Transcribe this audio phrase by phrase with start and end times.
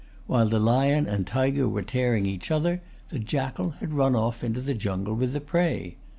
[0.25, 4.59] While the lion and tiger were tearing each other, the jackal had run off into
[4.59, 5.97] the jungle with the prey.